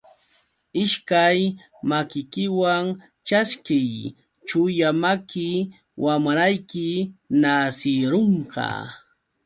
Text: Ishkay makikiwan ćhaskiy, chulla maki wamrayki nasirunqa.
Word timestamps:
Ishkay 0.83 1.39
makikiwan 1.89 2.85
ćhaskiy, 3.27 3.93
chulla 4.47 4.89
maki 5.01 5.49
wamrayki 6.03 6.87
nasirunqa. 7.41 8.67